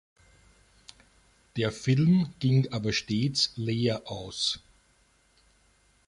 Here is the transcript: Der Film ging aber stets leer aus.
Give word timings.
Der 1.57 1.71
Film 1.71 2.33
ging 2.39 2.73
aber 2.73 2.91
stets 2.91 3.53
leer 3.55 4.09
aus. 4.09 4.59